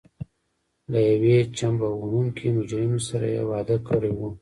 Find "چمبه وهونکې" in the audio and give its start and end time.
1.57-2.47